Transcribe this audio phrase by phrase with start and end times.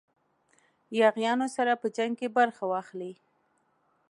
[0.99, 3.13] یاغیانو سره په جنګ کې برخه واخلي.